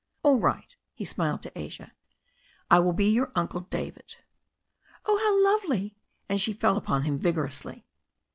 "All 0.23 0.39
right," 0.39 0.75
he 0.95 1.05
smiled 1.05 1.45
at 1.45 1.55
Asia, 1.55 1.91
"I 2.71 2.79
will 2.79 2.91
be 2.91 3.07
your 3.11 3.31
Uncle 3.35 3.61
David." 3.69 4.15
"Oh, 5.05 5.15
how 5.19 5.53
lovely!" 5.53 5.95
And 6.27 6.41
she 6.41 6.53
fell 6.53 6.75
upon 6.75 7.03
him 7.03 7.19
vigorously. 7.19 7.85